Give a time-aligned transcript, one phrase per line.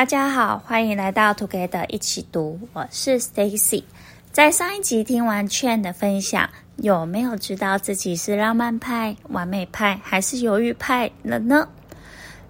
[0.00, 3.84] 大家好，欢迎来到 Together 一起读，我是 Stacy。
[4.32, 11.68] 在上一集听完 Chen 的分享，有没有知道自己是浪漫派、完美派还是犹豫派了呢？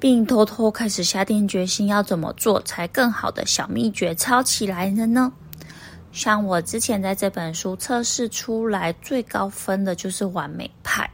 [0.00, 5.30] 并偷偷开始下定决心要怎么做才更好的小秘诀抄起来了呢？
[6.12, 11.06] 像我之前在这本书测试出来最高分的就是完美派，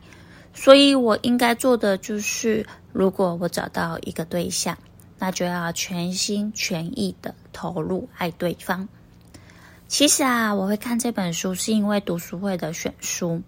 [0.55, 4.79] 所以我应该做的就是，如果我找到一个对象。
[5.21, 8.89] 那就要全心全意的投入爱对方。
[9.87, 13.43] 其实啊，我会看这本书是因为读书会的选书，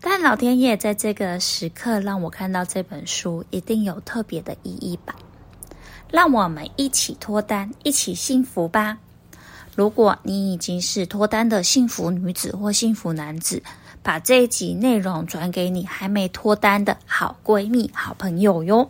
[0.00, 5.14] 但老天爷在这个时刻让我看到这本书，一定有特别的意义吧？
[6.10, 8.96] 让我们一起脱单，一起幸福吧！
[9.74, 13.62] 如果你已经是脱单的幸福女子或幸福男子，
[14.02, 18.88] 把这一集内容转给你还没脱单的好闺蜜、好朋友哟。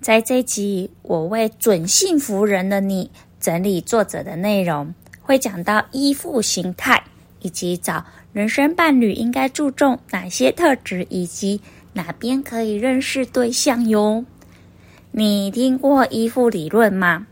[0.00, 7.02] 在这集，我为准幸福人的你整理作者的内容，会讲到依附形态，
[7.40, 11.60] 以及找人生伴侣应该注重哪些特质，以及
[11.92, 14.24] 哪边可以认识对象哟。
[15.10, 17.26] 你听过依附理论吗？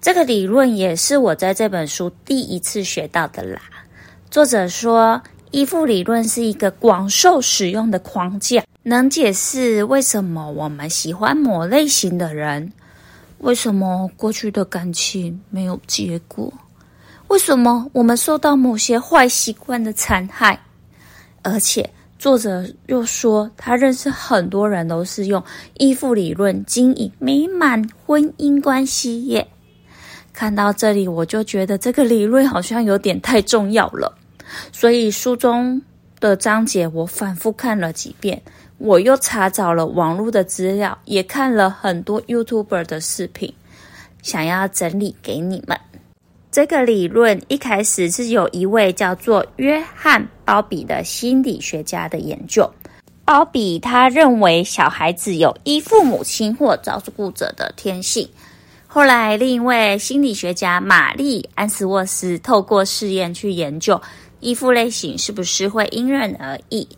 [0.00, 3.60] 这个理论也是我在这本书第一次学到的啦。
[4.30, 5.20] 作者说，
[5.56, 8.62] 依附理论是一个广受使用的框架。
[8.82, 12.70] 能解释为什么我们喜欢某类型的人，
[13.38, 16.52] 为什么过去的感情没有结果，
[17.28, 20.60] 为什么我们受到某些坏习惯的残害，
[21.40, 25.42] 而且作者又说他认识很多人都是用
[25.78, 29.48] 依附理论经营美满婚姻关系耶。
[30.34, 34.14] 看到这里，我就觉得这个理论好像有点太重要了，
[34.72, 35.80] 所以书中
[36.20, 38.40] 的章节我反复看了几遍。
[38.78, 43.52] 我又查找了网络的资料，也看了很多 YouTuber 的视频，
[44.22, 45.78] 想要整理给你们。
[46.50, 52.70] 这个理论一开始是有一位叫做约翰·鲍比的心理学家的研究。
[53.24, 58.28] 鲍比他认为小孩子有依附母亲或照顾者的天性。
[58.86, 64.00] 后来，另一位心理学家玛丽·安斯沃斯透过试验去研究
[64.40, 66.88] 依附类型是不是会因人而异。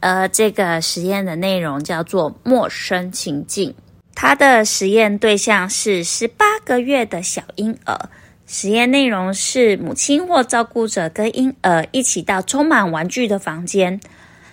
[0.00, 3.74] 呃，这个实验的内容叫做陌生情境。
[4.14, 7.98] 它的实验对象是十八个月的小婴儿。
[8.46, 14.00] 实验内容是母亲或照顾者跟婴儿一起到充满玩具的房间，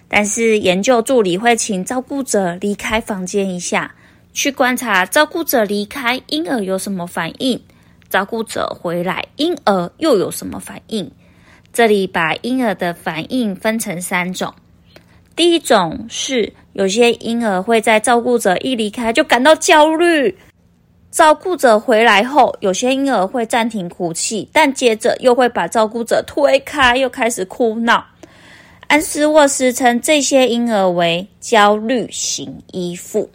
[0.08, 3.96] 但是研究助理会请照顾者离开房间一下，
[4.34, 7.60] 去观察照顾者离开婴儿有什么反应，
[8.08, 11.10] 照顾者回来婴儿又有什么反应。
[11.78, 14.52] 这里把婴儿的反应分成三种。
[15.36, 20.36] 第一种是有些婴儿会在照顾者一离开就感到焦虑，
[21.12, 28.04] 照顾者回来后，有些婴儿会暂停哭泣，但接着又会把照顾者推开，又开始哭闹。
[28.88, 33.30] 安斯沃斯称这些婴儿为焦虑型依附。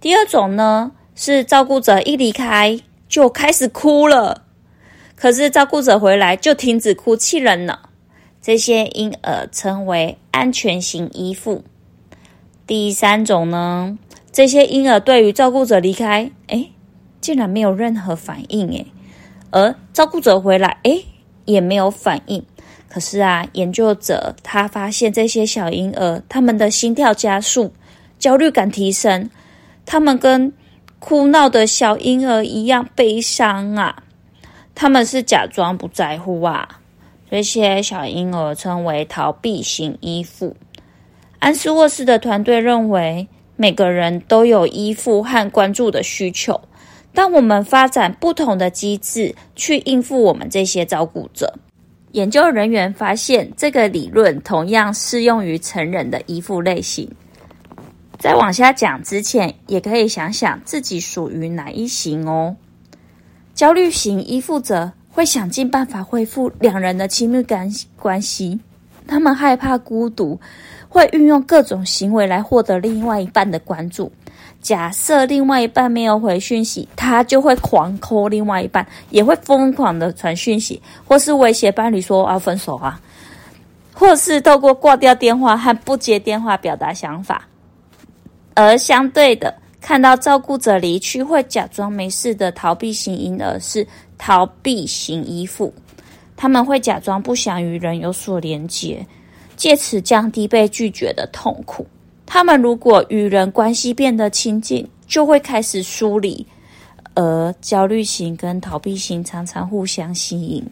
[0.00, 2.78] 第二种呢，是照顾者一离开
[3.08, 4.44] 就开始哭了，
[5.22, 7.78] 可是照顾者回来就停止哭泣了呢。
[8.40, 11.62] 这些婴儿称为安全型依附。
[12.66, 13.96] 第三种呢，
[14.32, 16.72] 这些婴儿对于照顾者离开，诶，
[17.20, 18.84] 竟然没有任何反应，诶，
[19.52, 21.04] 而照顾者回来，诶，
[21.44, 22.44] 也没有反应。
[22.88, 27.72] 可是啊，研究者他发现这些小婴儿，他们的心跳加速，
[28.18, 29.30] 焦虑感提升，
[29.86, 30.52] 他们跟
[30.98, 34.02] 哭闹的小婴儿一样悲伤啊，
[34.74, 36.80] 他们是假装不在乎啊。
[37.30, 40.54] 这些小婴儿称为逃避型依附。
[41.38, 46.60] 安斯沃斯的团队认为，每个人都有依附和关注的需求，
[47.14, 51.54] 当我们发展不同的机制去应付我们这些照顾者。
[52.12, 57.10] 研究人员发现，这个理论同样适用于成人的依附类型。
[58.18, 62.54] 在往下讲之前，也可以想想自己属于哪一型哦。
[63.62, 64.90] 焦虑型依附者。
[65.08, 68.58] 会想尽办法恢复两人的亲密感关系，
[69.06, 70.40] 他们害怕孤独，
[70.88, 74.10] 会运用各种行为来获得另外一半的关注。
[74.60, 83.00] 假设另外一半没有回讯息，他就会狂扣另外一半，也会疯狂的传讯息，或是威胁伴侣说要分手啊，
[83.92, 87.46] 或是透过挂掉电话和不接电话表达想法。
[88.54, 93.86] 而相对的，看到照顾者离去，会假装没事的逃避型婴儿是。
[94.24, 95.74] 逃避型依附，
[96.36, 99.04] 他们会假装不想与人有所连结，
[99.56, 101.84] 借此降低被拒绝的痛苦。
[102.24, 106.46] 他们如果与人关系变得亲近，就会开始疏离，
[107.16, 110.64] 而焦虑型跟逃避型常常互相吸引。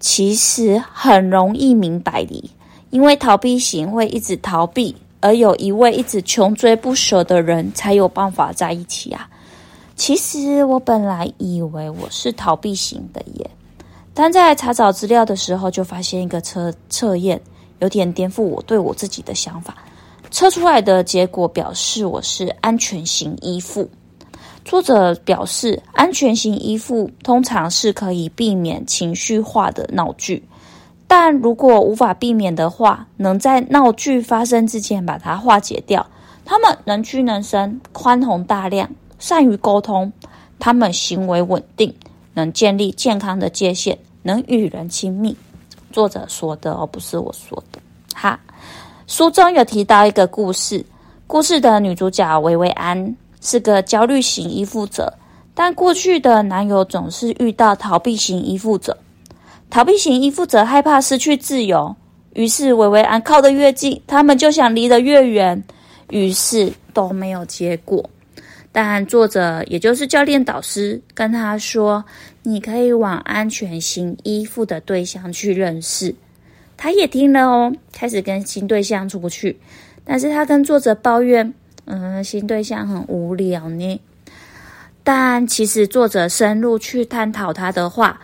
[0.00, 2.50] 其实很容易明白的，
[2.90, 9.28] 因为逃避型会一直逃避，而有一位一直穷追不舍的人才有办法在一起啊。
[9.96, 13.50] 其实我本来以为我是逃避型的耶，
[14.14, 17.40] 但在查找资料的时候，就发现一个测测验
[17.80, 19.76] 有点颠覆我对我自己的想法。
[20.30, 23.88] 测出来的结果表示我是安全型依附。
[24.64, 30.40] 作者表示，安全型依附通常是可以避免情绪化的闹剧，
[31.08, 36.04] 但如果无法避免的话，能在闹剧发生之前把它化解掉。
[36.44, 38.88] 他们能屈能伸，宽宏大量，
[39.18, 40.12] 善于沟通。
[40.58, 41.94] 他们行为稳定，
[42.34, 45.36] 能建立健康的界限，能与人亲密。
[45.92, 47.80] 作者说的，而不是我说的。
[48.14, 48.38] 哈。
[49.06, 50.84] 书中有提到一个故事，
[51.26, 55.12] 故事的女主角维维安是个焦虑型依附者，
[55.54, 58.96] 但过去的男友总是遇到逃避型依附者。
[59.70, 61.94] 逃避型依附者害怕失去自由，
[62.34, 65.62] 于是维维安靠得越近，他们就想离得越远，
[66.10, 68.08] 于是都没有结果。
[68.72, 72.04] 但作者也就是教练导师跟他说
[72.44, 76.14] ：“你可以往安全型依附的对象去认识。”
[76.76, 79.58] 他也听了哦，开始跟新对象出去，
[80.04, 81.54] 但是他跟作者抱怨，
[81.86, 84.00] 嗯，新对象很无聊呢。
[85.02, 88.20] 但其实作者深入去探讨他的话，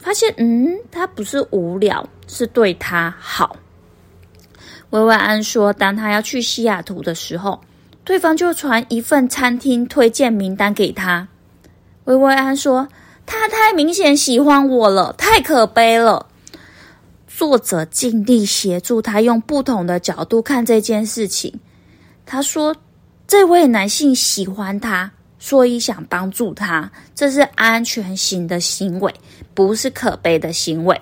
[0.00, 3.56] 发现，嗯，他不是无聊，是对他好。
[4.90, 7.60] 薇薇安说，当他要去西雅图的时候，
[8.04, 11.28] 对方就传一份餐厅推荐名单给他。
[12.04, 12.88] 薇薇安说，
[13.26, 16.24] 他太明显喜欢我了，太可悲了。
[17.26, 21.60] 作者尽力协助他用不同的角度看这件事情。
[22.24, 22.74] 他说
[23.28, 29.14] ：“这位男性喜欢他，所以想帮助他，这是安全型的行为，
[29.54, 31.00] 不是可悲的行为。”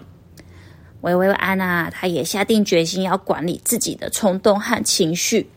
[1.03, 5.49] 维维安娜，他也下定决心要管理自己的冲动和情绪。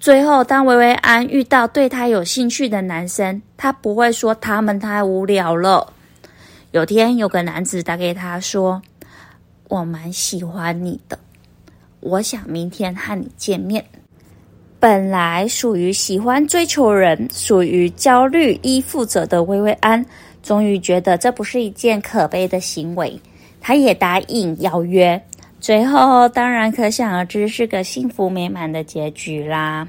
[0.00, 5.92] 最后，当维维安遇到对他有兴趣的男生，他不会说他们太无聊了。
[6.72, 8.82] 有天，有个男子打给他说。
[9.68, 11.18] 我蛮喜欢你的，
[12.00, 13.84] 我想明天和你见面。
[14.84, 20.04] 本来属于喜欢追求人、属于焦虑依附者的薇薇安，
[20.42, 23.18] 终于觉得这不是一件可悲的行为，
[23.62, 25.18] 她也答应邀约。
[25.58, 29.88] 最后，当然可想而知是个幸福美满的结局啦。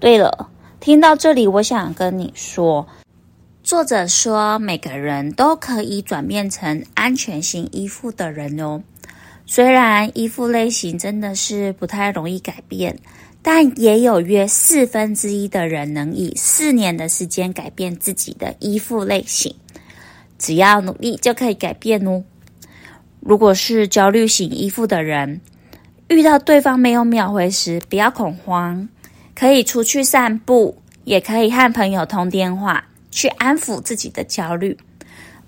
[0.00, 0.48] 对了，
[0.80, 2.88] 听到这里，我想跟你说。
[3.62, 8.82] 作者说，每个人都可以转变成安全型依附的人哦。
[9.44, 12.98] 虽然依附类型真的是不太容易改变，
[13.48, 19.54] 但也有约四分之一的人能以四年的时间改变自己的依附类型。
[20.36, 22.24] 只要努力就可以改变哦。
[23.20, 25.40] 如果是焦虑型依附的人，
[26.08, 28.88] 遇到对方没有秒回时，不要恐慌，
[29.32, 32.84] 可以出去散步，也可以和朋友通电话。
[33.12, 34.76] 去安抚自己的焦虑，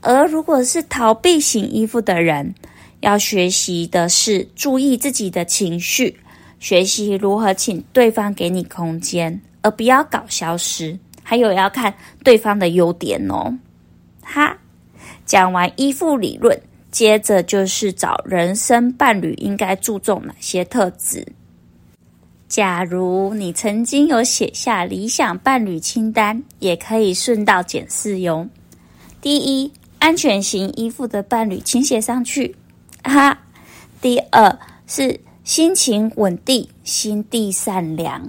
[0.02, 2.54] 而如果是逃避型依附的人，
[3.00, 6.16] 要学习的是注意自己的情绪，
[6.60, 10.98] 学习如何请对方给你空间，而不要搞消失。
[11.22, 11.92] 还有要看
[12.24, 13.54] 对方的优点哦。
[14.22, 14.56] 哈，
[15.26, 16.58] 讲完依附理论，
[16.90, 21.26] 接着就是找人生伴侣应该注重哪些特质。
[22.48, 28.48] 假如你曾经有写下理想伴侣清单，也可以顺道检视哟。
[29.20, 32.56] 第一，安全型依附的伴侣，请写上去。
[33.04, 33.38] 哈。
[34.00, 38.22] 第二是心情稳定、心地善良。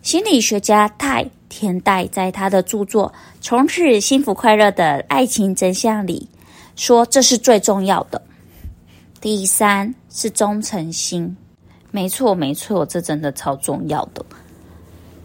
[0.00, 6.28] 心理学家泰田代在他的著作《从此幸福快乐的爱情真相》里
[6.76, 8.22] 说，这是最重要的。
[9.20, 11.36] 第三是忠诚心。
[11.90, 14.24] 没错，没错，这真的超重要的。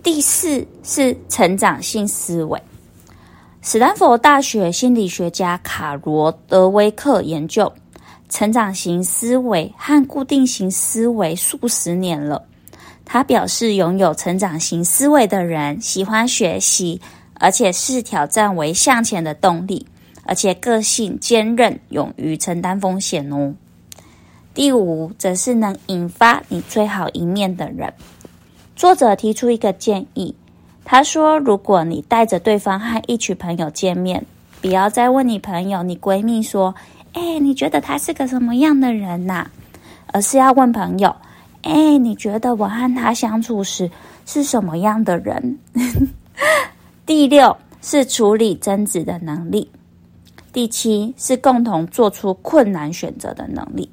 [0.02, 2.60] 第四是成长性思维。
[3.62, 7.72] 史丹佛大学心理学家卡罗德威克研究
[8.30, 12.44] 成长型思维和固定型思维数十年了。
[13.06, 17.00] 他表示，拥有成长型思维的人喜欢学习，
[17.36, 19.88] 而且视挑战为向前的动力，
[20.24, 23.54] 而且个性坚韧，勇于承担风险哦。
[24.54, 27.94] 第五，则是能引发你最好一面的人。
[28.76, 30.36] 作者提出一个建议，
[30.84, 34.26] 他说：“如果你带着对方和一群朋友见面，
[34.60, 36.76] 不要再问你朋友、你闺蜜说
[37.18, 39.50] ：‘哎，你觉得他是个什么样的人呐？’
[40.14, 41.16] 而是要问朋友
[41.64, 43.90] ：‘哎，你觉得我和他相处时
[44.28, 45.58] 是什么样的人？’
[47.08, 49.68] 第六，是处理争执的能力。
[50.54, 53.90] 第七是共同做出困难选择的能力。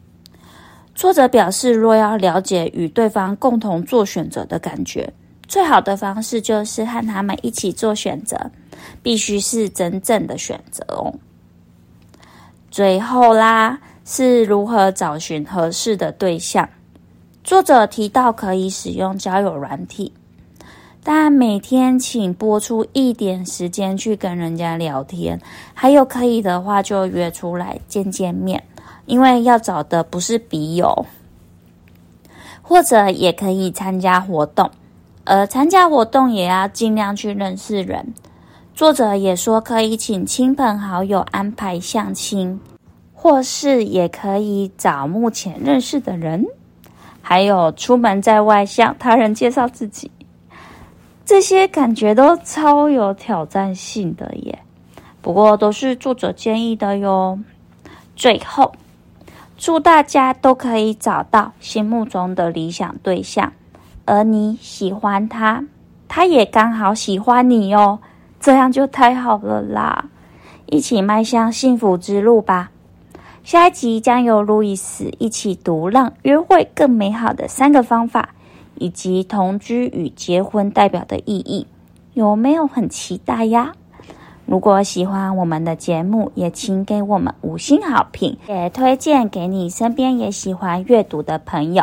[0.95, 5.11] 作者表示，若要了解与对方共同做选择的感觉，
[5.49, 8.38] 最好的方式就是和他们一起做选择，
[9.02, 11.12] 必须是真正的选择哦。
[12.75, 16.69] 最后啦，是如何找寻合适的对象。
[17.45, 20.12] 作者提到可以使用交友软体。
[21.04, 25.40] 但每天请拨出一点时间去跟人家聊天，
[25.73, 28.61] 还有可以的话就约出来见见面，
[29.07, 31.07] 因为要找的不是笔友，
[32.61, 34.69] 或者也可以参加活动，
[35.23, 38.12] 而参加活动也要尽量去认识人。
[38.75, 42.59] 作者也说可以请亲朋好友安排相亲，
[43.14, 46.45] 或是也可以找目前认识的人，
[47.23, 50.11] 还有出门在外向他人介绍自己。
[51.25, 54.59] 这些感觉都超有挑战性的耶，
[55.23, 57.38] 不过都是作者建议的哟。
[58.16, 58.73] 最后，
[59.57, 63.52] 祝大家都可以找到心目中的理想对象，
[64.04, 65.64] 而你喜欢他，
[66.09, 68.00] 他也刚好喜欢你哟，
[68.45, 70.05] 这样就太好了啦！
[70.67, 72.71] 一起迈向幸福之路吧。
[73.43, 78.29] 下一集将由路易斯一起读，让约会更美好的三个方法。
[78.77, 81.67] 以及同居与结婚代表的意义，
[82.13, 83.73] 有没有很期待呀？
[84.45, 91.83] 如果喜欢我们的节目，也请给我们五星好评，也推荐给你身边也喜欢阅读的朋友。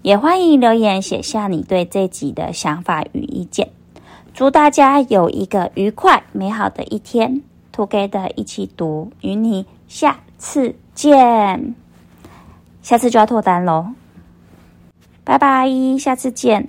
[0.00, 3.68] 也欢迎留言写下你对这集的想法与意见。
[4.34, 11.74] 祝大家有一个愉快美好的一天兔 g 的一起读，与你下次见。
[12.82, 13.88] 下次就要脱单喽！
[15.22, 16.68] 拜拜，下次见。